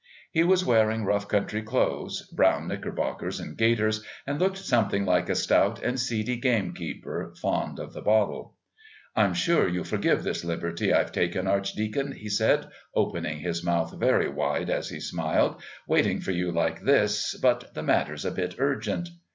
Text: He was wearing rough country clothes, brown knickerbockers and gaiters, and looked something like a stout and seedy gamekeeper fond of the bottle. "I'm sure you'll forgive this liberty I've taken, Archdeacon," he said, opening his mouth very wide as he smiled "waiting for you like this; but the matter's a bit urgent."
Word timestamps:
He 0.31 0.43
was 0.43 0.65
wearing 0.65 1.05
rough 1.05 1.27
country 1.27 1.61
clothes, 1.61 2.23
brown 2.33 2.67
knickerbockers 2.67 3.39
and 3.39 3.55
gaiters, 3.55 4.03
and 4.25 4.39
looked 4.39 4.57
something 4.57 5.05
like 5.05 5.29
a 5.29 5.35
stout 5.35 5.79
and 5.83 5.99
seedy 5.99 6.37
gamekeeper 6.37 7.35
fond 7.39 7.77
of 7.79 7.93
the 7.93 8.01
bottle. 8.01 8.55
"I'm 9.15 9.35
sure 9.35 9.67
you'll 9.67 9.83
forgive 9.83 10.23
this 10.23 10.43
liberty 10.43 10.91
I've 10.91 11.11
taken, 11.11 11.45
Archdeacon," 11.45 12.13
he 12.13 12.29
said, 12.29 12.67
opening 12.95 13.41
his 13.41 13.63
mouth 13.63 13.93
very 13.95 14.27
wide 14.27 14.71
as 14.71 14.89
he 14.89 14.99
smiled 14.99 15.61
"waiting 15.87 16.19
for 16.19 16.31
you 16.31 16.51
like 16.51 16.81
this; 16.81 17.35
but 17.39 17.71
the 17.75 17.83
matter's 17.83 18.25
a 18.25 18.31
bit 18.31 18.55
urgent." 18.57 19.07